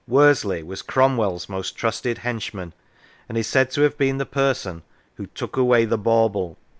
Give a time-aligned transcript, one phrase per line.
[0.07, 2.73] Worsley was Cromwell's most trusted henchman,
[3.29, 4.81] and is said to have been the person
[5.17, 6.57] who" took away the bauble."